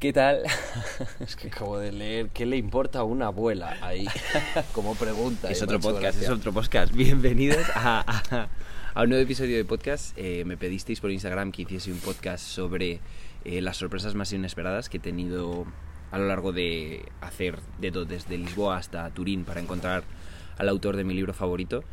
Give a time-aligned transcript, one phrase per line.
[0.00, 0.42] ¿Qué tal?
[1.20, 3.76] Es que acabo de leer ¿Qué le importa a una abuela?
[3.82, 4.06] Ahí,
[4.72, 5.50] como pregunta.
[5.50, 6.92] Es y otro podcast, es otro podcast.
[6.94, 8.48] Bienvenidos a, a-
[8.92, 10.16] a un nuevo episodio de podcast.
[10.16, 13.00] Eh, me pedisteis por Instagram que hiciese un podcast sobre
[13.44, 15.66] eh, las sorpresas más inesperadas que he tenido
[16.10, 20.02] a lo largo de hacer dedo desde Lisboa hasta Turín para encontrar
[20.58, 21.84] al autor de mi libro favorito.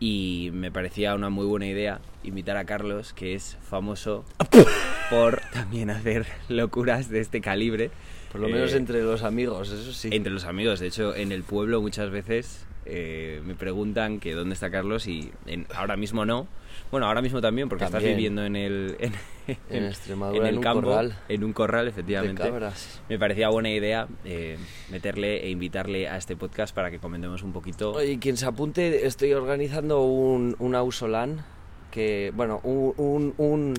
[0.00, 4.24] Y me parecía una muy buena idea invitar a Carlos, que es famoso
[5.10, 7.90] por también hacer locuras de este calibre.
[8.30, 10.10] Por lo menos Eh, entre los amigos, eso sí.
[10.12, 14.54] entre los amigos, de hecho, en el pueblo muchas veces eh, me preguntan que dónde
[14.54, 16.46] está Carlos y en- ahora mismo no.
[16.90, 18.16] Bueno, ahora mismo también, porque estás También.
[18.16, 18.96] viviendo en el
[19.46, 21.18] en, En Extremadura, el en un campo, corral.
[21.28, 22.42] en un corral, de efectivamente.
[22.42, 23.00] cabras.
[23.08, 24.56] Me parecía buena idea eh,
[24.90, 27.92] meterle e invitarle a este podcast para que comentemos un poquito.
[27.92, 31.44] Oye, quien se apunte, estoy organizando un, un Ausolan,
[31.90, 33.74] que, bueno, un, un- un-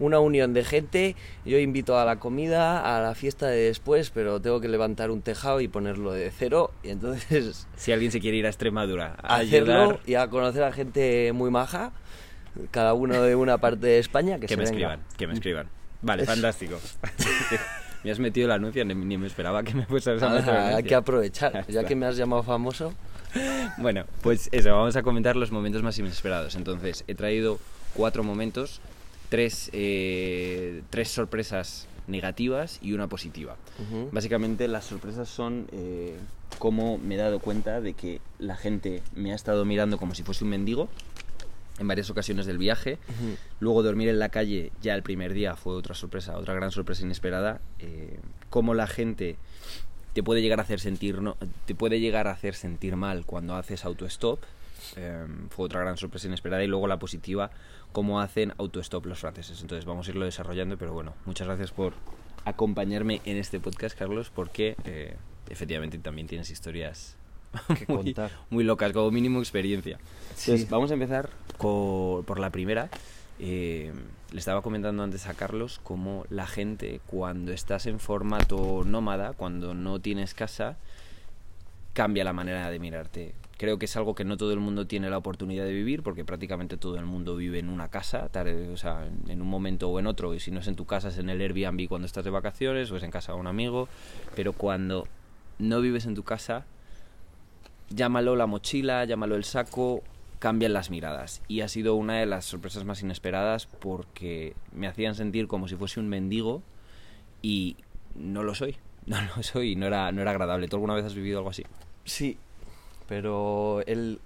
[0.00, 1.14] una unión de gente.
[1.44, 5.22] Yo invito a la comida, a la fiesta de después, pero tengo que levantar un
[5.22, 6.72] tejado y ponerlo de cero.
[6.82, 10.64] Y entonces Si alguien se quiere ir a Extremadura a hacerlo ayudar, y a conocer
[10.64, 11.92] a gente muy maja,
[12.70, 14.72] cada uno de una parte de España, que, que se me venga.
[14.72, 15.68] escriban, que me escriban.
[16.02, 16.78] Vale, fantástico.
[18.04, 20.84] me has metido el anuncio, ni, ni me esperaba que me fueras a Ah, hay
[20.84, 22.94] que aprovechar, Ya que me has llamado famoso.
[23.78, 26.54] Bueno, pues eso, vamos a comentar los momentos más inesperados.
[26.54, 27.58] Entonces, he traído
[27.94, 28.80] cuatro momentos,
[29.28, 33.56] tres, eh, tres sorpresas negativas y una positiva.
[34.12, 36.14] Básicamente las sorpresas son eh,
[36.58, 40.22] cómo me he dado cuenta de que la gente me ha estado mirando como si
[40.22, 40.88] fuese un mendigo
[41.78, 42.98] en varias ocasiones del viaje.
[43.60, 47.02] Luego dormir en la calle ya el primer día fue otra sorpresa, otra gran sorpresa
[47.02, 47.60] inesperada.
[47.78, 48.18] Eh,
[48.50, 49.36] cómo la gente
[50.12, 51.36] te puede llegar a hacer sentir no,
[51.66, 54.40] te puede llegar a hacer sentir mal cuando haces autostop.
[54.96, 57.50] Eh, fue otra gran sorpresa inesperada y luego la positiva
[57.92, 59.62] cómo hacen autostop los franceses.
[59.62, 61.94] Entonces vamos a irlo desarrollando, pero bueno, muchas gracias por
[62.44, 65.16] acompañarme en este podcast, Carlos, porque eh,
[65.48, 67.16] efectivamente también tienes historias
[67.78, 68.30] Que muy, contar.
[68.50, 69.98] muy locas, como mínimo experiencia.
[70.34, 70.50] Sí.
[70.52, 72.88] Entonces, vamos a empezar por la primera.
[73.40, 73.92] Eh,
[74.32, 79.74] le estaba comentando antes a Carlos cómo la gente, cuando estás en formato nómada, cuando
[79.74, 80.76] no tienes casa,
[81.92, 83.34] cambia la manera de mirarte.
[83.56, 86.24] Creo que es algo que no todo el mundo tiene la oportunidad de vivir, porque
[86.24, 89.88] prácticamente todo el mundo vive en una casa, tal- o sea, en- en un momento
[89.90, 92.06] o en otro, y si no es en tu casa, es en el Airbnb cuando
[92.06, 93.88] estás de vacaciones, o es en casa de un amigo,
[94.34, 95.06] pero cuando
[95.60, 96.66] no vives en tu casa,
[97.90, 100.02] llámalo la mochila, llámalo el saco,
[100.38, 101.42] cambian las miradas.
[101.48, 105.76] Y ha sido una de las sorpresas más inesperadas porque me hacían sentir como si
[105.76, 106.62] fuese un mendigo
[107.42, 107.76] y
[108.14, 108.76] no lo soy.
[109.06, 110.66] No lo soy y no era, no era agradable.
[110.66, 111.62] ¿Tú alguna vez has vivido algo así?
[112.06, 112.38] Sí,
[113.06, 114.18] pero el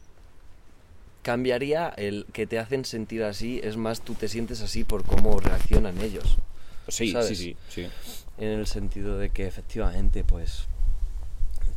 [1.23, 5.39] cambiaría el que te hacen sentir así, es más tú te sientes así por cómo
[5.41, 6.39] reaccionan ellos.
[6.89, 7.29] Sí, ¿Sabes?
[7.29, 7.89] sí, sí, sí.
[8.39, 10.69] En el sentido de que efectivamente, pues,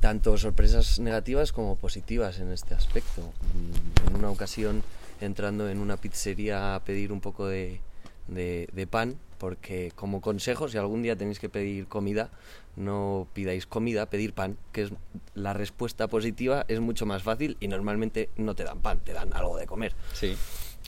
[0.02, 3.22] tanto sorpresas negativas como positivas en este aspecto.
[3.54, 4.84] Mm, En una ocasión,
[5.22, 7.80] entrando en una pizzería a pedir un poco de,
[8.28, 12.30] de- de pan, porque como consejo, si algún día tenéis que pedir comida,
[12.76, 14.92] no pidáis comida, pedir pan, que es
[15.36, 19.34] la respuesta positiva, es mucho más fácil y normalmente no te dan pan, te dan
[19.34, 19.94] algo de comer.
[20.14, 20.36] Sí.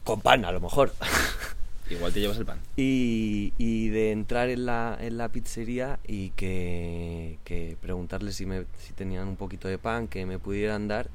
[0.04, 0.94] Con pan, a lo mejor.
[1.94, 2.60] Igual te llevas el pan.
[2.76, 8.66] Y, y de entrar en la, en la pizzería y que, que preguntarles si, me,
[8.80, 11.10] si tenían un poquito de pan que me pudieran dar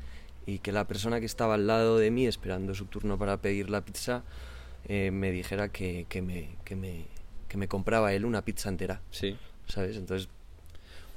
[0.46, 3.68] y que la persona que estaba al lado de mí esperando su turno para pedir
[3.70, 4.22] la pizza
[4.88, 7.04] eh, me dijera que, que, me, que, me,
[7.48, 9.36] que me compraba él una pizza entera, Sí.
[9.66, 9.96] ¿sabes?
[9.96, 10.28] Entonces,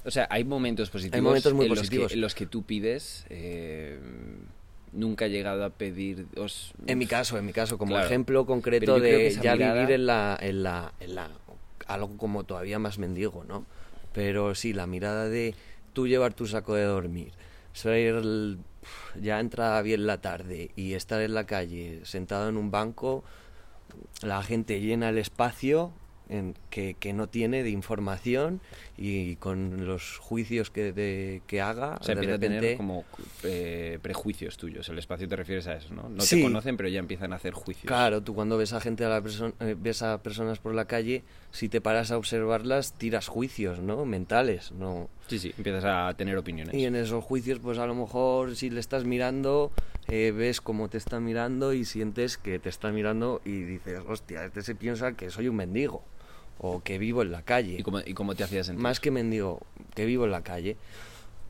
[0.04, 2.04] O sea, hay momentos positivos, Hay momentos muy en, positivos.
[2.04, 3.26] Los que, en los que tú pides.
[3.30, 4.00] eh,
[4.94, 6.28] nunca he llegado a pedir.
[6.38, 8.06] os- en mi caso, en mi caso, como Claro.
[8.06, 11.30] ejemplo concreto de ya mirada- vivir en la, en la, en la
[11.88, 13.66] algo como todavía más mendigo, ¿no?
[14.14, 15.56] Pero sí, la mirada de
[15.94, 17.32] tú llevar tu saco de dormir,
[17.74, 18.24] ser
[19.22, 23.24] ya entra bien la tarde y estar en la calle sentado en un banco,
[24.22, 25.92] la gente llena el espacio
[26.30, 28.62] en que, que no tiene de información
[29.04, 32.78] y con los juicios que, de- que haga, O sea, de empieza a tener repente...
[32.78, 33.04] como
[33.44, 34.88] eh, prejuicios tuyos.
[34.90, 36.08] El espacio te refieres a eso, ¿no?
[36.08, 36.36] No Sí.
[36.36, 37.88] te conocen, pero ya empiezan a hacer juicios.
[37.88, 39.24] Claro, tú cuando ves a gente a la
[39.62, 44.06] eh, ves a personas por la calle, si te paras a observarlas, tiras juicios, ¿no?
[44.06, 45.10] Mentales, ¿no?
[45.28, 46.76] Sí, sí, empiezas a tener opiniones.
[46.76, 49.72] Y en esos juicios, pues a lo mejor si le estás mirando,
[50.10, 54.46] eh, ves cómo te está mirando y sientes que te está mirando y dices, hostia,
[54.46, 56.04] este se piensa que soy un mendigo
[56.60, 57.78] o que vivo en la calle.
[57.80, 58.82] ¿Y cómo, y cómo te hacías sentir?
[58.82, 59.62] Más que mendigo,
[59.96, 60.78] que vivo en la calle.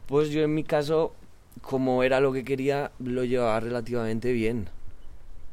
[0.07, 1.13] Pues yo en mi caso,
[1.61, 4.67] como era lo que quería, lo llevaba relativamente bien,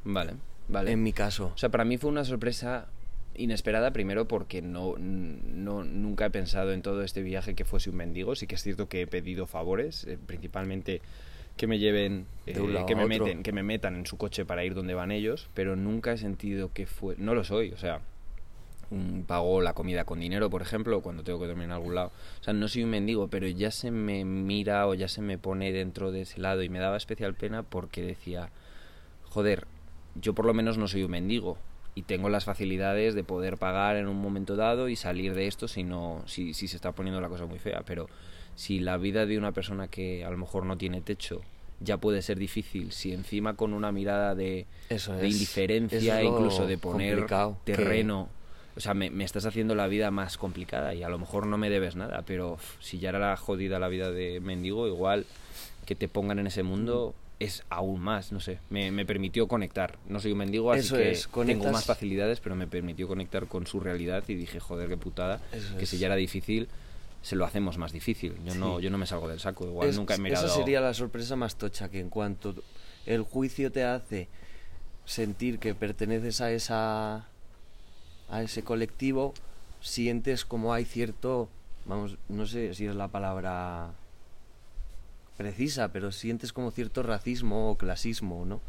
[0.05, 0.33] Vale,
[0.69, 0.93] vale.
[0.93, 1.53] en mi caso.
[1.55, 2.87] O sea, para mí fue una sorpresa
[3.37, 7.97] inesperada primero porque no, no nunca he pensado en todo este viaje que fuese un
[7.97, 8.35] mendigo.
[8.35, 11.01] Sí que es cierto que he pedido favores, eh, principalmente
[11.57, 13.09] que me lleven, eh, que me otro.
[13.27, 16.17] meten, que me metan en su coche para ir donde van ellos, pero nunca he
[16.19, 18.01] sentido que fue, no lo soy, o sea,
[19.27, 22.13] pago la comida con dinero, por ejemplo, cuando tengo que dormir en algún lado.
[22.41, 25.39] O sea, no soy un mendigo, pero ya se me mira o ya se me
[25.39, 28.51] pone dentro de ese lado y me daba especial pena porque decía,
[29.25, 29.67] joder,
[30.15, 31.59] yo por lo menos no soy un mendigo
[31.95, 35.69] y tengo las facilidades de poder pagar en un momento dado y salir de esto
[35.69, 38.09] si no si, si se está poniendo la cosa muy fea, pero
[38.55, 41.43] si la vida de una persona que a lo mejor no tiene techo
[41.81, 45.35] ya puede ser difícil, si encima con una mirada de, Eso de es.
[45.35, 47.27] indiferencia, es lo incluso de poner
[47.65, 48.29] terreno.
[48.79, 51.59] O sea, me, me estás haciendo la vida más complicada y a lo mejor no
[51.59, 55.27] me debes nada, pero si ya era la jodida la vida de mendigo, igual
[55.85, 58.61] que te pongan en ese mundo es aún más, no sé.
[58.71, 59.99] Me, me permitió conectar.
[60.09, 63.47] No soy un mendigo, así Eso que es, tengo más facilidades, pero me permitió conectar
[63.49, 66.69] con su realidad y dije, joder, qué putada, Eso que si ya era difícil,
[67.23, 68.37] se lo hacemos más difícil.
[68.45, 70.47] Yo no yo no me salgo del saco, igual Es- nunca he mirado...
[70.47, 72.55] Esa sería la sorpresa más tocha, que en cuanto
[73.07, 74.29] el juicio te hace
[75.05, 77.29] sentir que perteneces a esa
[78.29, 79.35] a ese colectivo,
[79.81, 81.49] sientes como hay cierto,
[81.87, 83.91] vamos, no sé si es la palabra
[85.37, 88.61] precisa, pero sientes como cierto racismo o clasismo, ¿no?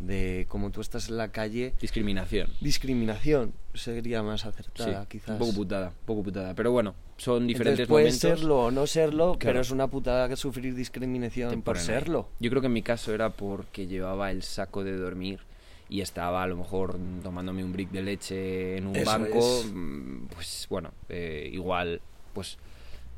[0.00, 2.50] De como tú estás en la calle, Discriminación.
[2.60, 5.30] discriminación sería más Sí, acertada, quizás.
[5.30, 6.52] un poco putada, poco putada.
[6.54, 8.20] Pero bueno, son Entonces diferentes puede momentos.
[8.40, 9.38] serlo o no serlo, Claro.
[9.38, 12.28] pero es una putada que sufrir discriminación por serlo.
[12.40, 15.40] Yo creo que en mi caso era porque llevaba el saco de dormir
[15.88, 19.38] y estaba a lo mejor tomándome un brick de leche en un Eso banco.
[19.38, 19.66] es.
[19.72, 22.00] mm, Pues bueno, eh, igual,
[22.32, 22.58] pues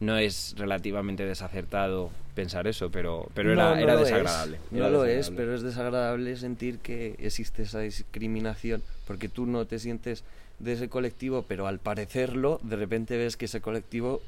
[0.00, 4.00] no es relativamente desacertado pensar eso, pero, pero era, No, no era es.
[4.00, 4.58] desagradable.
[4.70, 9.78] No lo es, pero es desagradable sentir que existe esa discriminación, porque tú no te
[9.78, 10.22] sientes
[10.58, 14.20] de ese colectivo, pero al parecerlo, de repente ves que ese colectivo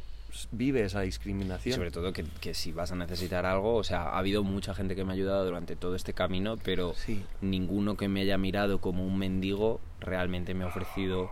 [0.53, 1.75] vive esa Y discriminación.
[1.77, 4.95] sobre todo que, que si vas a necesitar algo, o sea, ha habido mucha gente
[4.95, 7.25] que me ha ayudado durante todo este camino, pero Sí.
[7.41, 11.31] ninguno que me haya mirado como un mendigo realmente me ha ofrecido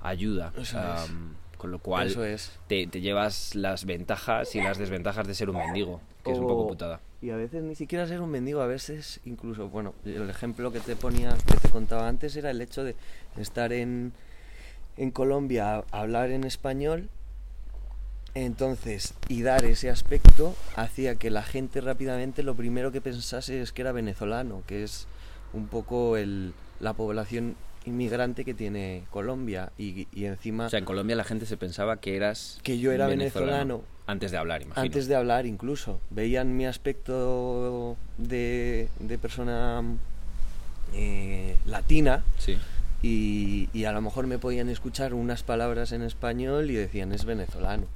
[0.00, 0.52] ayuda.
[0.56, 1.58] Eso Am, es.
[1.58, 2.52] con lo cual Eso es.
[2.68, 6.46] te, te llevas las ventajas y las desventajas de ser un mendigo, que es un
[6.46, 7.00] poco putada.
[7.20, 10.78] Y a veces ni siquiera ser un mendigo, a veces incluso, bueno, el ejemplo que
[10.80, 12.94] te ponía, que te contaba antes era el hecho de
[13.36, 14.12] estar en,
[14.96, 17.08] en Colombia, a- hablar en español,
[18.34, 23.72] entonces, y dar ese aspecto hacía que la gente rápidamente lo primero que pensase es
[23.72, 25.06] que era venezolano, que es
[25.52, 30.84] un poco el, la población inmigrante que tiene Colombia y, y encima O sea, en
[30.84, 34.82] Colombia la gente se pensaba que eras que yo era venezolano antes de hablar, imagino.
[34.84, 36.00] antes de hablar incluso.
[36.10, 39.82] Veían mi aspecto de, de persona
[40.94, 42.56] eh, latina Sí.
[43.02, 47.24] y, y a lo mejor me podían escuchar unas palabras en español y decían es
[47.24, 47.86] venezolano.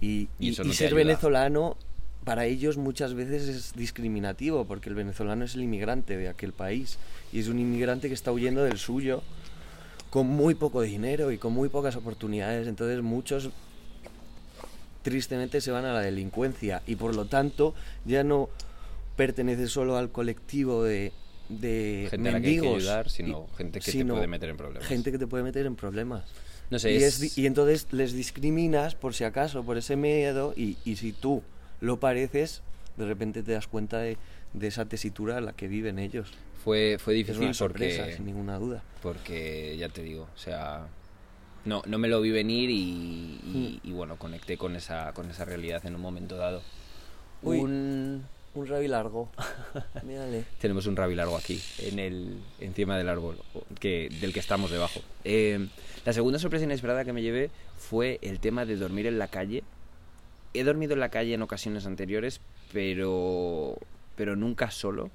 [0.00, 1.76] Y, Y ser venezolano
[2.24, 6.98] para ellos muchas veces es discriminativo porque el venezolano es el inmigrante de aquel país
[7.32, 9.22] y es un inmigrante que está huyendo del suyo
[10.10, 12.66] con muy poco dinero y con muy pocas oportunidades.
[12.68, 13.50] Entonces muchos
[15.02, 17.74] tristemente se van a la delincuencia y por lo tanto
[18.06, 18.48] ya no
[19.16, 21.12] pertenece solo al colectivo de,
[21.50, 24.14] de Gente a la que hay que mendigos, ayudar, sino y- gente que te sino
[24.14, 24.88] puede meter en problemas.
[24.88, 26.24] Gente que te puede meter en problemas.
[26.70, 30.54] No sé, y, es- es y entonces les discriminas por si acaso, por ese miedo,
[30.56, 31.42] y, y si tú
[31.80, 32.62] lo pareces,
[32.96, 34.16] de repente te das cuenta de,
[34.54, 36.32] de esa tesitura en la que viven ellos.
[36.64, 38.16] fue, fue Es difícil una sorpresa, porque...
[38.16, 38.82] sin ninguna duda.
[39.02, 40.86] porque ya te digo, o sea,
[41.66, 43.88] no, no me lo vi venir y, y- Mm.
[43.88, 46.62] y, bueno, conecté con esa, con esa realidad en un momento dado.
[47.42, 47.58] Uy.
[47.58, 49.30] Un, Un rabi largo.
[50.04, 50.44] Mírale.
[50.60, 53.36] tenemos un rabi largo aquí, en el, encima del árbol,
[53.80, 55.00] que, del que estamos debajo.
[55.24, 55.66] Eh,
[56.04, 59.64] la segunda sorpresa inesperada que me llevé fue el tema de dormir en la calle.
[60.52, 62.40] He dormido en la calle en ocasiones anteriores,
[62.72, 63.76] pero,
[64.14, 65.10] pero nunca solo.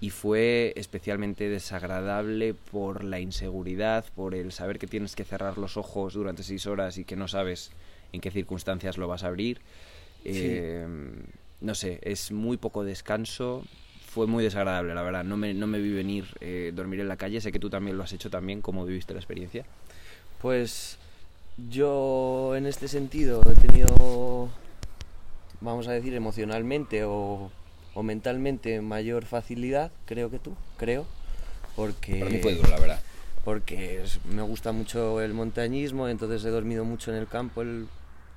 [0.00, 5.76] Y fue especialmente desagradable por la inseguridad, por el saber que tienes que cerrar los
[5.76, 7.70] ojos durante seis horas y que no sabes
[8.12, 9.60] en qué circunstancias lo vas a abrir.
[10.24, 10.86] Eh,
[11.64, 13.64] no sé, es muy poco descanso.
[14.06, 15.24] Fue muy desagradable, la verdad.
[15.24, 17.40] No me, no me vi venir eh, dormir en la calle.
[17.40, 18.60] Sé que tú también lo has hecho también.
[18.62, 19.64] ¿Cómo viviste la experiencia?
[20.40, 20.98] Pues
[21.70, 24.50] yo en este sentido he tenido,
[25.60, 27.50] vamos a decir, emocionalmente o,
[27.94, 31.06] o mentalmente mayor facilidad, creo que tú, creo,
[31.76, 33.00] porque, Para mí fue duro, la verdad.
[33.44, 37.86] porque me gusta mucho el montañismo, entonces he dormido mucho en el campo el,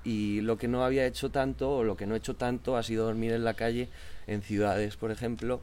[0.03, 2.83] y lo que no había hecho tanto o lo que no he hecho tanto ha
[2.83, 3.89] sido dormir en la calle
[4.27, 5.61] en ciudades, por ejemplo.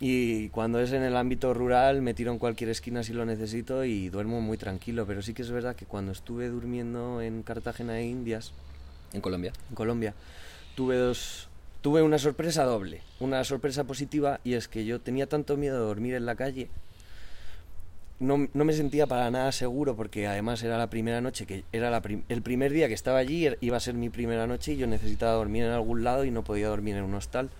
[0.00, 3.84] Y cuando es en el ámbito rural me tiro en cualquier esquina si lo necesito
[3.84, 7.94] y duermo muy tranquilo, pero sí que es verdad que cuando estuve durmiendo en Cartagena
[7.94, 8.52] de Indias,
[9.12, 9.52] En Colombia.
[9.68, 10.14] en Colombia,
[10.76, 11.48] tuve dos
[11.80, 15.86] tuve una sorpresa doble, una sorpresa positiva y es que yo tenía tanto miedo de
[15.86, 16.68] dormir en la calle
[18.20, 21.90] no, no me sentía para nada seguro porque además era la primera noche, que era
[21.90, 24.72] la prim- el primer día que estaba allí, er- iba a ser mi primera noche
[24.72, 27.50] y yo necesitaba dormir en algún lado y no podía dormir en un hostal.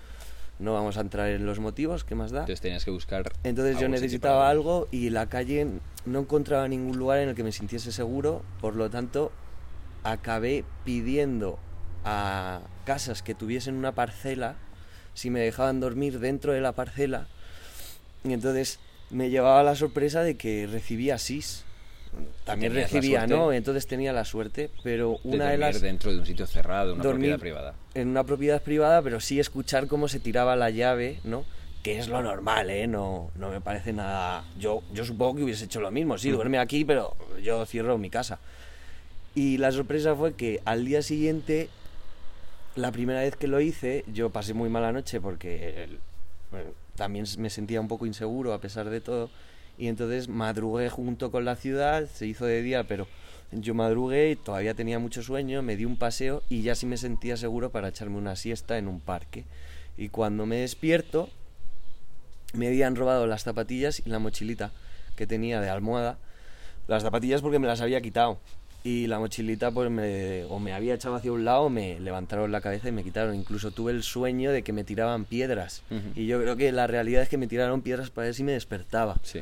[0.58, 2.40] No vamos a entrar en los motivos, ¿qué más da?
[2.40, 3.30] Entonces tenías que buscar.
[3.44, 5.68] Entonces yo necesitaba algo y la calle
[6.04, 9.30] no encontraba ningún lugar en el que me sintiese seguro, por lo tanto
[10.02, 11.58] acabé pidiendo
[12.04, 14.56] a casas que tuviesen una parcela
[15.14, 17.26] si me dejaban dormir dentro de la parcela
[18.24, 18.78] y entonces
[19.10, 21.64] me llevaba la sorpresa de que recibía SIS.
[22.44, 23.52] También recibía, ¿no?
[23.52, 27.36] Entonces tenía la suerte, pero una de las dentro de un sitio cerrado, una dormir
[27.36, 27.74] propiedad privada.
[27.94, 31.44] en una propiedad privada, pero sí escuchar cómo se tiraba la llave, ¿no?
[31.82, 32.86] Que es lo normal, ¿eh?
[32.86, 34.44] No, no me parece nada...
[34.58, 36.18] Yo, yo supongo que hubiese hecho lo mismo.
[36.18, 38.38] Sí, duerme aquí, pero yo cierro mi casa.
[39.34, 41.68] Y la sorpresa fue que al día siguiente,
[42.74, 45.98] la primera vez que lo hice, yo pasé muy mala noche porque el-
[46.50, 49.30] bueno, también me sentía un poco inseguro a pesar de todo.
[49.78, 53.06] Y entonces madrugué junto con la ciudad, se hizo de día, pero
[53.52, 56.96] yo madrugué y todavía tenía mucho sueño, me di un paseo y ya sí me
[56.96, 59.44] sentía seguro para echarme una siesta en un parque.
[59.96, 61.30] Y cuando me despierto,
[62.52, 64.72] me habían robado las zapatillas y la mochilita
[65.14, 66.18] que tenía de almohada.
[66.88, 68.40] Las zapatillas porque me las había quitado.
[68.88, 72.50] Y la mochilita pues me, o me había echado hacia un lado o me levantaron
[72.52, 73.34] la cabeza y me quitaron.
[73.34, 75.82] Incluso tuve el sueño de que me tiraban piedras.
[75.90, 76.00] Ujú.
[76.14, 78.52] Y yo creo que la realidad es que me tiraron piedras para ver si me
[78.52, 79.16] despertaba.
[79.22, 79.40] Sí.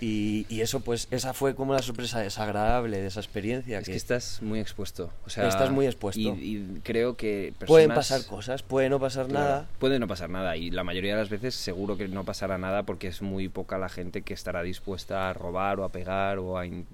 [0.00, 3.78] Y, y eso pues, esa fue como la sorpresa desagradable de esa experiencia.
[3.78, 5.12] Es que que estás muy expuesto.
[5.26, 6.20] O sea, Estás muy expuesto.
[6.20, 9.68] Y, y creo que Pueden personas- pasar cosas, puede no pasar Claro, nada.
[9.78, 12.82] Puede no pasar nada y la mayoría de las veces seguro que no pasará nada
[12.82, 16.58] porque es muy poca la gente que estará dispuesta a robar o a pegar o
[16.58, 16.66] a...
[16.66, 16.86] in-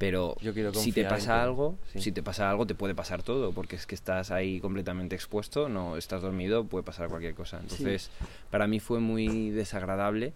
[0.00, 2.00] Pero Yo si te pasa algo, sí.
[2.00, 5.68] si te pasa algo te puede pasar todo porque es que estás ahí completamente expuesto,
[5.68, 7.60] no estás dormido, puede pasar cualquier cosa.
[7.60, 8.10] Entonces,
[8.50, 10.32] para mí fue muy desagradable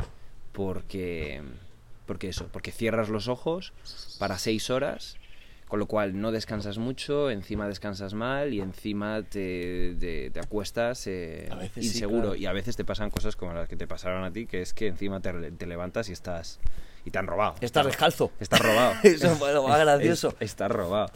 [0.52, 1.40] porque
[2.04, 3.72] porque eso, porque cierras los ojos
[4.18, 5.16] para seis horas
[5.66, 11.06] con lo cual no descansas mucho, encima descansas mal y encima te, te, te acuestas
[11.06, 12.20] eh, sí, inseguro.
[12.20, 12.36] claro.
[12.36, 14.74] Y a veces te pasan cosas como las que te pasaron a ti, que es
[14.74, 16.60] que encima te, te levantas y estás
[17.04, 17.54] y te han robado.
[17.60, 18.32] Estás descalzo.
[18.40, 18.94] Estás robado.
[19.02, 20.28] Eso fue lo más gracioso.
[20.40, 21.10] Es- estás robado.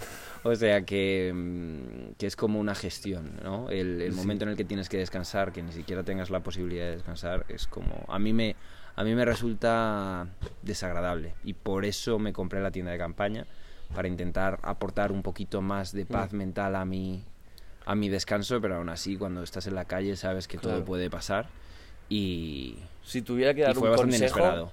[0.44, 3.68] O sea que, mm, que es como una gestión, ¿no?
[3.70, 4.16] El, el Sí.
[4.18, 7.44] momento en el que tienes que descansar, que ni siquiera tengas la posibilidad de descansar,
[7.48, 8.04] es como...
[8.08, 8.54] A mí me,
[8.94, 10.28] a mí me resulta
[10.62, 13.46] desagradable y por eso me compré la tienda de campaña
[13.94, 16.36] para intentar aportar un poquito más de paz Mm.
[16.36, 17.24] mental a mi,
[17.86, 21.08] a mi descanso, pero aún así cuando estás en la calle sabes que todo puede
[21.10, 21.48] pasar
[22.08, 24.72] y, Si tuviera que dar fue un consejo, inesperado.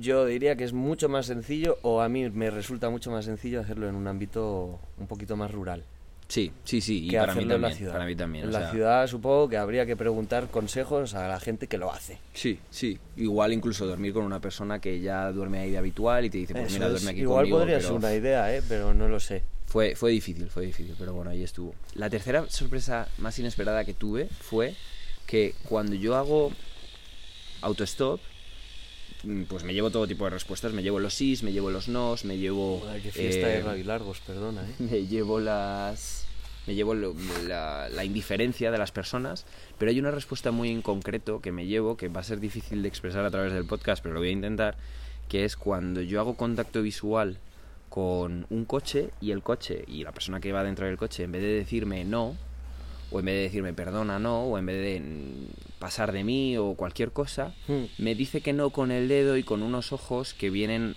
[0.00, 3.60] Yo diría que es mucho más sencillo, o a mí me resulta mucho más sencillo
[3.60, 5.84] hacerlo en un ámbito un poquito más rural.
[6.28, 7.72] Sí, sí, sí, y que para mí hacerlo en también.
[7.72, 7.92] la ciudad.
[7.92, 8.44] Para mí también.
[8.44, 11.76] En o la sea, ciudad supongo que habría que preguntar consejos a la gente que
[11.76, 12.18] lo hace.
[12.34, 13.00] Sí, sí.
[13.16, 16.54] Igual incluso dormir con una persona que ya duerme ahí de habitual y te dice,
[16.54, 17.58] pues Eso mira, es- duerme aquí igual conmigo.
[17.58, 18.62] podría pero ser una idea, ¿eh?
[18.68, 19.42] pero no lo sé.
[19.66, 21.74] Fue, fue difícil, fue difícil, pero bueno, ahí estuvo.
[21.94, 24.76] La tercera sorpresa más inesperada que tuve fue
[25.26, 26.52] que cuando yo hago
[27.62, 28.20] autostop,
[29.48, 30.72] pues me llevo todo tipo de respuestas.
[30.72, 32.82] Me llevo los sís, me llevo los nos, me llevo...
[33.02, 34.74] Qué fiesta eh, de Rabilargos, perdona, ¿eh?
[34.78, 36.26] me llevo las
[36.66, 37.14] me llevo lo-
[37.48, 39.46] la, la indiferencia de las personas
[39.78, 42.82] pero hay una respuesta muy en concreto que me llevo que va a ser difícil
[42.82, 44.76] de expresar a través del podcast pero lo voy a intentar
[45.28, 47.38] que es cuando yo hago contacto visual
[47.88, 51.32] con un coche y el coche y la persona que va dentro del coche en
[51.32, 52.36] vez de decirme no
[53.12, 56.56] o en vez de decirme perdona no o en vez de mm, pasar de mí
[56.56, 57.84] o cualquier cosa Hmm.
[57.98, 60.94] me dice que no con el dedo y con unos ojos que vienen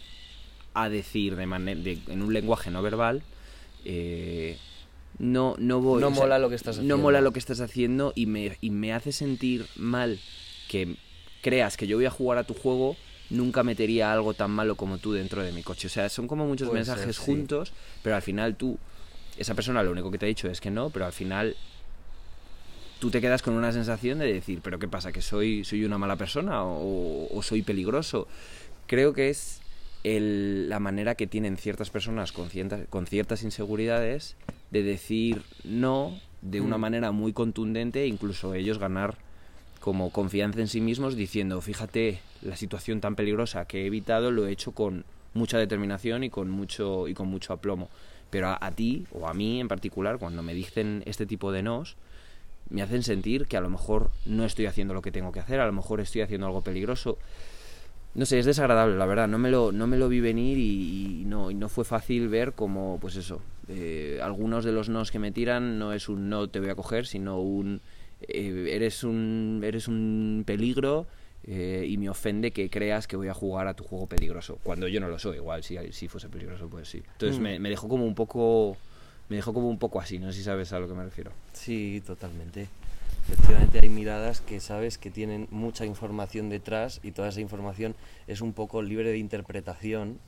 [0.73, 3.21] a decir de de- en un lenguaje no verbal
[3.85, 4.57] eh,
[5.19, 6.97] no no voy No o sea, mola lo que estás no haciendo.
[6.97, 10.19] mola lo que estás haciendo y me, y me hace sentir mal
[10.69, 10.95] que
[11.41, 12.95] creas que yo voy a jugar a tu juego
[13.29, 16.45] nunca metería algo tan malo como tú dentro de mi coche o sea son como
[16.47, 17.23] muchos Puede ser, mensajes sí.
[17.23, 18.77] juntos pero al final tú
[19.37, 21.55] esa persona lo único que te ha dicho es que no pero al final
[23.03, 25.11] tú te quedas con una sensación de decir, pero ¿qué pasa?
[25.11, 28.29] ¿Que soy, soy una mala persona o, o soy peligroso?
[28.87, 29.59] Creo que es
[30.05, 34.37] el- la manera que tienen ciertas personas con ciertas, con ciertas inseguridades
[34.71, 36.81] de decir no de una Mm.
[36.81, 39.15] manera muy contundente e incluso ellos ganar
[39.81, 44.47] como confianza en sí mismos diciendo, fíjate, la situación tan peligrosa que he evitado lo
[44.47, 47.89] he hecho con mucha determinación y con mucho, y con mucho aplomo.
[48.29, 51.63] Pero a, a ti, o a mí en particular, cuando me dicen este tipo de
[51.63, 51.97] nos,
[52.73, 55.59] me hacen sentir que a lo mejor no estoy haciendo lo que tengo que hacer,
[55.61, 57.17] a lo mejor estoy haciendo algo peligroso.
[58.15, 59.27] No sé, es desagradable, la verdad.
[59.27, 62.27] No me lo, no me lo vi venir y, y no, y no fue fácil
[62.29, 66.29] ver como, pues eso, eh, algunos de los nos que me tiran no es un
[66.29, 67.79] no te voy a coger, sino un
[68.27, 71.07] eh, eres un eres un peligro
[71.45, 74.59] eh, y me ofende que creas que voy a jugar a tu juego peligroso.
[74.63, 77.01] Cuando yo no lo soy, igual si, si fuese peligroso, pues sí.
[77.13, 77.43] Entonces Mm.
[77.43, 78.77] me, me dejó como un poco
[79.29, 81.31] me dejó como un poco así, no sé si sabes a lo que me refiero.
[81.53, 82.67] Sí, totalmente.
[83.27, 87.95] Efectivamente hay miradas que sabes que tienen mucha información detrás y toda esa información
[88.27, 90.19] es un poco libre de interpretación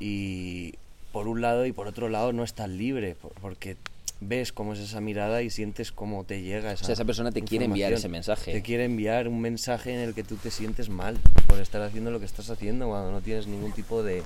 [0.00, 0.74] y
[1.12, 3.76] por un lado y por otro lado no es tan libre por- porque
[4.20, 7.30] ves cómo es esa mirada y sientes cómo te llega esa O sea, esa persona
[7.30, 8.52] te quiere enviar ese mensaje.
[8.52, 12.10] Te quiere enviar un mensaje en el que tú te sientes mal por estar haciendo
[12.10, 14.22] lo que estás haciendo cuando no tienes ningún tipo de,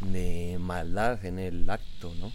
[0.00, 2.32] de maldad en el acto, ¿no?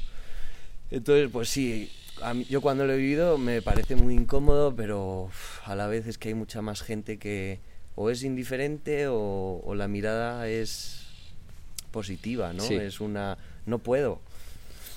[0.92, 1.92] Entonces, pues sí,
[2.22, 5.88] a mí- yo cuando lo he vivido me parece muy incómodo, pero uf, a la
[5.88, 7.60] vez es que hay mucha más gente que
[7.96, 11.08] o es indiferente o, o la mirada es
[11.92, 12.64] positiva, ¿no?
[12.64, 12.76] Sí.
[12.76, 13.38] Es una...
[13.66, 14.22] no puedo.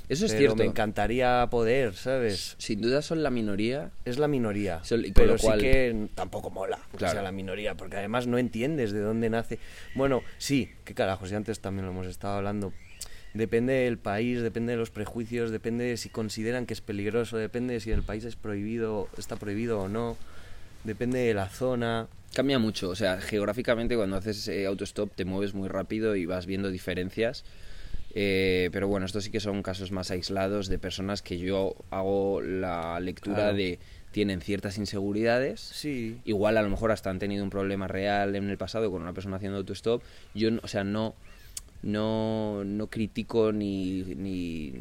[0.09, 0.56] Eso es pero cierto.
[0.56, 2.56] me encantaría poder, ¿sabes?
[2.59, 3.90] Sin duda son la minoría.
[4.04, 4.82] Es la minoría,
[5.14, 7.12] pero cual- sí que tampoco mola que Claro.
[7.14, 9.61] sea la minoría, porque además no entiendes de dónde nace.
[9.94, 12.73] Bueno, sí, qué carajos, y antes también lo hemos estado hablando.
[13.34, 17.75] Depende del país, depende de los prejuicios, depende de si consideran que es peligroso, depende
[17.75, 20.16] de si en el país es prohibido, está prohibido o no,
[20.84, 22.08] depende de la zona.
[22.34, 26.46] Cambia mucho, o sea, geográficamente cuando haces eh, autostop te mueves muy rápido y vas
[26.46, 27.44] viendo diferencias.
[28.14, 32.40] Eh, pero bueno, estos sí que son casos más aislados de personas que yo hago
[32.42, 33.56] la lectura Claro.
[33.56, 33.78] de
[34.10, 35.60] tienen ciertas inseguridades.
[35.60, 39.02] Sí, Igual a lo mejor hasta han tenido un problema real en el pasado con
[39.02, 40.02] una persona haciendo autostop.
[40.34, 41.14] Yo, o sea, no,
[41.82, 44.72] no, no critico ni, ni...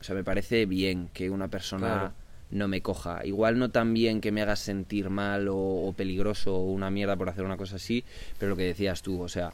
[0.00, 2.12] O sea, me parece bien que una persona Claro.
[2.50, 3.24] no me coja.
[3.26, 7.16] Igual no tan bien que me hagas sentir mal o, o peligroso o una mierda
[7.16, 8.04] por hacer una cosa así,
[8.38, 9.52] pero lo que decías tú, o sea,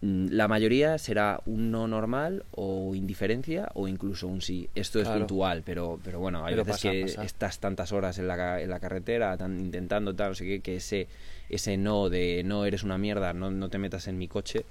[0.00, 4.68] mm, la mayoría será un no normal o indiferencia o incluso un sí.
[4.74, 7.24] Esto es puntual, pero, pero bueno, hay Pero veces pasa, que pasa.
[7.24, 10.76] estás tantas horas en la, en la carretera tan, intentando tal, no sé qué, que
[10.76, 11.06] ese,
[11.48, 14.64] ese no de no eres una mierda, no, no te metas en mi coche,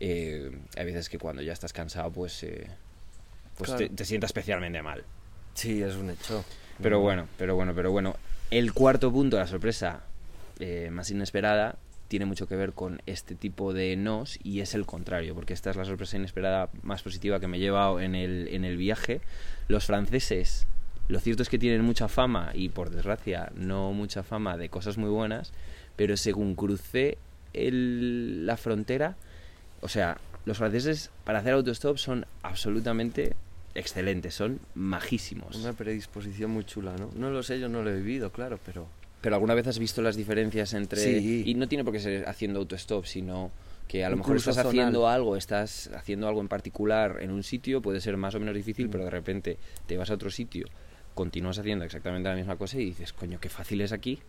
[0.00, 2.66] eh, hay veces que cuando ya estás cansado, pues, eh,
[3.56, 3.86] pues Claro.
[3.88, 5.04] te, te sientas especialmente mal.
[5.54, 6.44] sí, es un hecho.
[6.82, 8.16] Pero No, bueno, pero bueno, pero bueno.
[8.50, 10.02] El cuarto punto, la sorpresa
[10.58, 11.76] eh, más inesperada,
[12.08, 15.70] tiene mucho que ver con este tipo de nos y es el contrario, porque esta
[15.70, 19.20] es la sorpresa inesperada más positiva que me he llevado en el, en el viaje.
[19.68, 20.66] Los franceses,
[21.08, 24.98] lo cierto es que tienen mucha fama y por desgracia no mucha fama de cosas
[24.98, 25.52] muy buenas,
[25.96, 27.16] pero según crucé
[27.54, 29.16] el- la frontera,
[29.82, 30.16] o sea,
[30.46, 33.34] los franceses para hacer autostop son absolutamente
[33.74, 35.56] excelentes, son majísimos.
[35.56, 37.10] Una predisposición muy chula, ¿no?
[37.14, 38.86] No lo sé, yo no lo he vivido, claro, pero...
[39.20, 40.98] Pero alguna vez has visto las diferencias entre...
[41.00, 41.44] Sí.
[41.46, 43.52] Y no tiene por qué ser haciendo autostop, sino
[43.86, 44.68] que a lo mejor estás zonal.
[44.70, 48.54] haciendo algo, estás haciendo algo en particular en un sitio, puede ser más o menos
[48.54, 48.90] difícil, Mm.
[48.90, 50.66] pero de repente te vas a otro sitio,
[51.14, 54.20] continúas haciendo exactamente la misma cosa y dices, coño, qué fácil es aquí.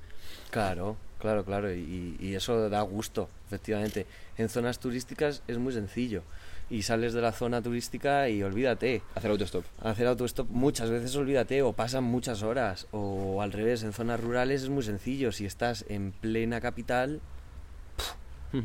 [0.49, 4.05] Claro, claro, claro, y, y eso da gusto, efectivamente.
[4.37, 6.23] En zonas turísticas es muy sencillo.
[6.69, 9.01] Y sales de la zona turística y olvídate.
[9.15, 9.65] Hacer autostop.
[9.81, 14.63] Hacer autostop muchas veces olvídate, o pasan muchas horas, o al revés, en zonas rurales
[14.63, 15.31] es muy sencillo.
[15.31, 17.19] Si estás en plena capital,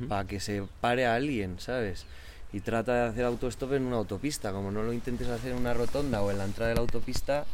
[0.08, 2.06] para que se pare a alguien, ¿sabes?
[2.52, 4.52] Y trata de hacer autostop en una autopista.
[4.52, 7.44] Como no lo intentes hacer en una rotonda o en la entrada de la autopista.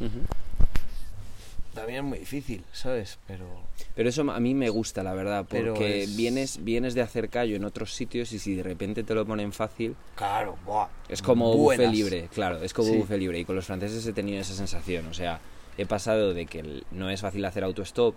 [1.75, 3.19] También es muy difícil, ¿sabes?
[3.27, 3.47] Pero
[3.95, 7.57] Pero eso a mí me gusta, la verdad, porque es- vienes, vienes de hacer callo
[7.57, 11.57] en otros sitios y si de repente te lo ponen fácil, claro, buah, Es como
[11.57, 11.87] buenas.
[11.87, 12.97] buffet libre, claro, es como Sí.
[12.97, 13.39] buffet libre.
[13.41, 15.07] Y con los franceses he tenido esa sensación.
[15.07, 15.41] O sea,
[15.77, 18.15] he pasado de que no es fácil hacer autostop,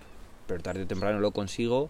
[0.48, 1.89] pero tarde o temprano lo consigo,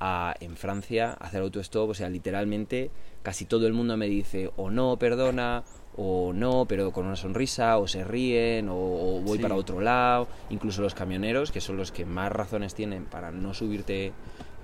[0.00, 1.88] a en Francia hacer autostop.
[1.90, 2.90] O sea, literalmente
[3.22, 5.64] casi todo el mundo me dice o no, perdona,
[5.96, 9.42] o no, pero con una sonrisa, o se ríen, o, o voy Sí.
[9.42, 10.26] para otro lado.
[10.50, 14.12] Incluso los camioneros, que son los que más razones tienen para no subirte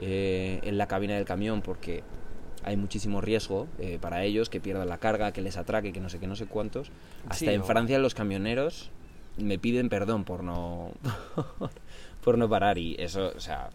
[0.00, 2.02] eh, en la cabina del camión porque
[2.64, 6.08] hay muchísimo riesgo eh, para ellos, que pierdan la carga, que les atraque, que no
[6.08, 6.90] sé qué, no sé cuántos.
[7.24, 8.90] Hasta Sí, en o- Francia los camioneros
[9.38, 10.90] me piden perdón por no
[12.24, 13.70] por no parar y eso, o sea,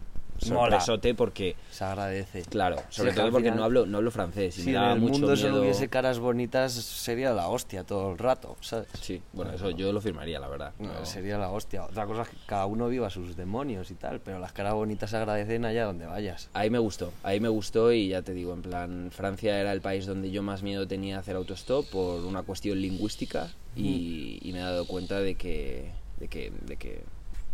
[0.48, 0.80] Mola.
[0.80, 2.42] sorpresote porque, Se agradece.
[2.42, 5.00] claro, sobre todo porque final- no hablo, no hablo francés y Si me en el
[5.00, 8.88] mucho mundo solo miedo- hubiese caras bonitas, sería la hostia todo el rato, ¿sabes?
[9.00, 10.72] Sí, bueno, eso yo lo firmaría, la verdad.
[10.78, 11.84] No, No- Sería la hostia.
[11.84, 15.10] Otra cosa es que cada uno viva sus demonios y tal, pero las caras bonitas
[15.10, 16.50] se agradecen allá donde vayas.
[16.52, 19.80] Ahí me gustó, ahí me gustó y ya te digo, en plan, Francia era el
[19.80, 24.52] país donde yo más miedo tenía a hacer autostop por una cuestión lingüística y, y
[24.52, 27.02] me he dado cuenta de que, de que, de que,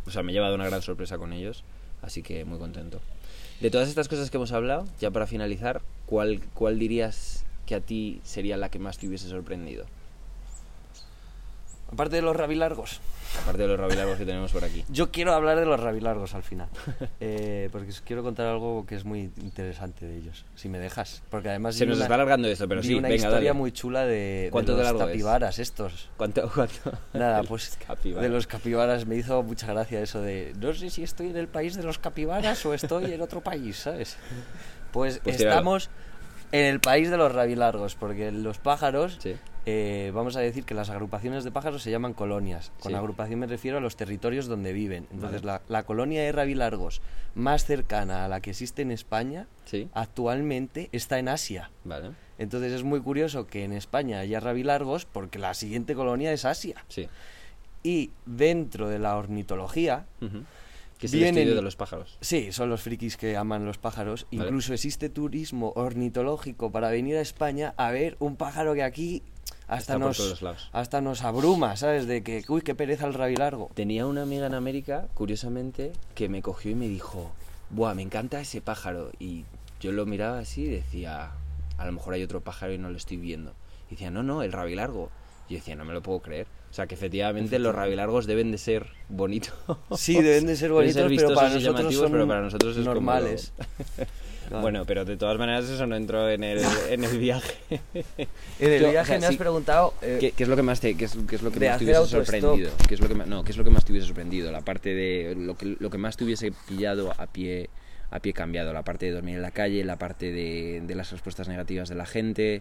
[0.07, 1.65] o sea, me he llevado una gran sorpresa con ellos,
[2.03, 3.01] así que muy contento.
[3.61, 7.81] De todas estas cosas que hemos hablado, ya para finalizar, ¿cuál, cuál dirías que a
[7.81, 9.87] ti sería la que más te hubiese sorprendido?
[11.93, 13.01] Aparte de los rabilargos,
[13.43, 14.85] Aparte de los rabilargos que tenemos por aquí.
[14.89, 16.69] yo quiero hablar de los rabilargos al final.
[17.21, 21.23] Eh, porque os quiero contar algo que es muy interesante de ellos, si me dejas.
[21.31, 23.53] Porque además Se nos una- está alargando esto, pero sí, una venga, historia dale.
[23.53, 24.99] muy chula de, ¿Cuánto de los es?
[24.99, 26.11] capibaras estos.
[26.17, 26.93] ¿Cuánto, cuánto?
[27.13, 31.29] Nada, pues de los capibaras me hizo mucha gracia eso de no sé si estoy
[31.29, 34.17] en el país de los capibaras o estoy en otro país, ¿sabes?
[34.91, 35.89] Pues, Pues estamos
[36.51, 39.37] en el país de los rabilargos, porque los pájaros, Sí.
[39.67, 42.73] Eh, vamos a decir que las agrupaciones de pájaros se llaman colonias.
[42.81, 42.97] Con Sí.
[42.99, 45.07] agrupación me refiero a los territorios donde viven.
[45.13, 45.61] Entonces Vale.
[45.69, 47.01] la, la colonia de rabilargos
[47.35, 51.71] más cercana a la que existe en España Sí, actualmente está en Asia.
[51.85, 52.11] vale.
[52.39, 56.85] Entonces es muy curioso que en España haya rabilargos porque la siguiente colonia es Asia.
[56.89, 57.09] Sí.
[57.85, 60.07] Y dentro de la ornitología.
[60.99, 62.17] Que es el Vienen- estudio de los pájaros.
[62.21, 64.27] sí, son los frikis que aman los pájaros.
[64.31, 64.45] Vale.
[64.45, 69.23] Incluso existe turismo ornitológico para venir a España a ver un pájaro que aquí
[69.73, 72.07] hasta nos, hasta nos abruma, ¿sabes?
[72.07, 73.71] De que, uy, qué pereza el rabilargo.
[73.75, 77.33] Tenía una amiga en América, curiosamente, que me cogió y me dijo,
[77.71, 79.11] Buah, me encanta ese pájaro.
[79.19, 79.45] Y
[79.81, 81.33] yo lo miraba así y decía,
[81.79, 83.55] a lo mejor hay otro pájaro y no lo estoy viendo.
[83.89, 85.11] Y decía, no, no, el rabilargo.
[85.49, 86.47] Y yo decía, no me lo puedo creer.
[86.71, 89.55] O sea, que efectivamente los rabilargos deben de ser bonitos.
[89.97, 92.95] Sí, deben de ser Deben bonitos, pero para nosotros son pero para nosotros es como
[92.95, 93.53] normales.
[94.53, 94.63] Claro.
[94.63, 96.61] Bueno, pero de todas maneras eso no entró en el,
[96.91, 97.55] en el viaje.
[98.61, 99.39] En el Yo, o viaje sea, me has sí.
[99.39, 99.95] preguntado...
[100.03, 101.79] eh, ¿Qué, qué es lo que más te, qué es, qué es lo que más
[101.79, 102.71] te hubiese sorprendido?
[102.87, 104.53] ¿Qué es lo que más, no, ¿qué es lo que más te hubiese sorprendido?
[104.53, 107.69] La parte de lo que, lo que más te hubiese pillado a pie
[108.11, 111.11] a pie cambiado, la parte de dormir en la calle, la parte de, de las
[111.11, 112.61] respuestas negativas de la gente,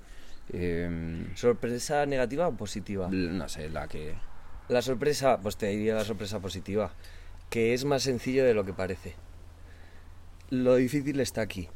[0.53, 3.09] eh, ¿Sorpresa negativa o positiva?
[3.11, 4.15] no sé, la que
[4.69, 6.93] La sorpresa, pues te diría la sorpresa positiva,
[7.49, 9.15] que es más sencillo de lo que parece.
[10.49, 11.67] Lo difícil está aquí,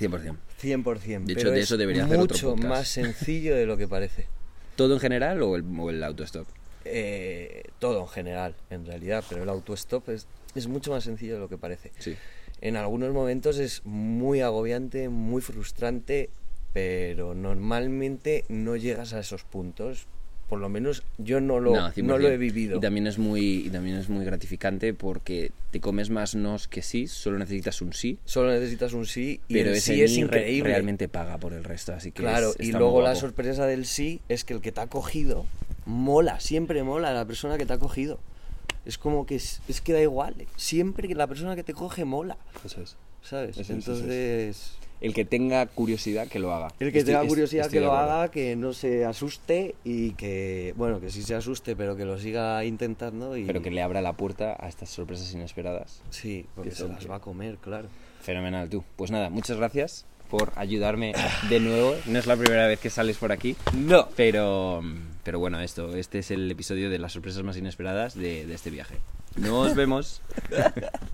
[0.00, 0.36] 100%.
[0.62, 1.24] 100%.
[1.24, 3.86] De hecho, pero de es eso debería hacer otro mucho más sencillo de lo que
[3.86, 4.26] parece.
[4.76, 6.46] ¿Todo en general o el, o el autostop?
[6.84, 11.40] Eh, todo en general, en realidad, pero el autostop es, es mucho más sencillo de
[11.40, 11.92] lo que parece.
[11.98, 12.16] Sí.
[12.62, 16.30] En algunos momentos es muy agobiante, muy frustrante,
[16.72, 20.06] pero normalmente no llegas a esos puntos.
[20.50, 22.18] Por lo menos yo no lo, No, no, 100%.
[22.18, 22.76] lo he vivido.
[22.76, 26.82] Y también es muy y también es muy gratificante porque te comes más nos que
[26.82, 30.10] sí, solo necesitas un sí, Solo necesitas un sí y pero el ese sí es
[30.10, 30.70] ni re- increíble.
[30.70, 34.20] realmente paga por el resto, así que Claro, es- y luego la sorpresa del sí
[34.28, 35.46] es que el que te ha cogido
[35.86, 38.18] mola, siempre mola la persona que te ha cogido.
[38.84, 42.04] Es como que es, es que da igual, siempre que la persona que te coge
[42.04, 42.96] mola, Eso es.
[43.22, 43.50] ¿sabes?
[43.56, 44.00] Eso es, eso es.
[44.00, 46.68] Entonces, El que tenga curiosidad que lo haga.
[46.78, 50.74] el que Estoy- tenga curiosidad estoy que lo haga, que no se asuste y que,
[50.76, 53.44] bueno, que sí se asuste, pero que lo siga intentando y...
[53.44, 56.02] Pero que le abra la puerta a estas sorpresas inesperadas.
[56.10, 57.88] Sí, porque que se las va a comer, claro.
[58.20, 58.84] Fenomenal, tú.
[58.96, 61.12] Pues nada, muchas gracias por ayudarme
[61.48, 61.96] de nuevo.
[62.06, 63.56] No es la primera vez que sales por aquí.
[63.74, 64.06] No.
[64.16, 64.82] Pero,
[65.24, 68.68] pero bueno, esto, este es el episodio de las sorpresas más inesperadas de, de este
[68.70, 68.96] viaje.
[69.36, 70.20] Nos vemos.